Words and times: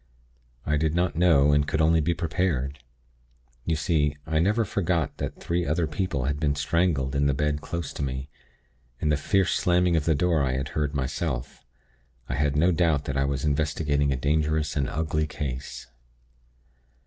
I 0.65 0.77
did 0.77 0.95
not 0.95 1.15
know, 1.15 1.51
and 1.51 1.67
could 1.67 1.79
only 1.79 2.01
be 2.01 2.15
prepared. 2.15 2.79
You 3.65 3.75
see, 3.75 4.17
I 4.25 4.39
never 4.39 4.65
forgot 4.65 5.17
that 5.17 5.39
three 5.39 5.63
other 5.63 5.85
people 5.85 6.23
had 6.25 6.39
been 6.39 6.55
strangled 6.55 7.13
in 7.13 7.27
the 7.27 7.35
bed 7.35 7.61
close 7.61 7.93
to 7.93 8.01
me, 8.01 8.27
and 8.99 9.11
the 9.11 9.15
fierce 9.15 9.53
slamming 9.53 9.95
of 9.95 10.05
the 10.05 10.15
door 10.15 10.41
I 10.41 10.53
had 10.53 10.69
heard 10.69 10.95
myself. 10.95 11.63
I 12.27 12.33
had 12.33 12.55
no 12.55 12.71
doubt 12.71 13.05
that 13.05 13.15
I 13.15 13.25
was 13.25 13.45
investigating 13.45 14.11
a 14.11 14.15
dangerous 14.17 14.75
and 14.75 14.89
ugly 14.89 15.27
case. 15.27 15.85